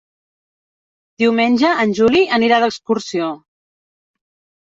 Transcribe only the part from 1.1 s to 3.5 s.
Diumenge en Juli anirà d'excursió.